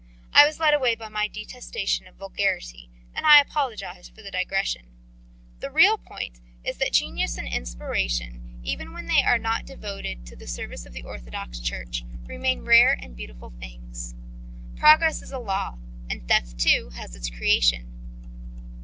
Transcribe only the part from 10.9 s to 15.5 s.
the Orthodox Church, remain rare and beautiful things. Progress is a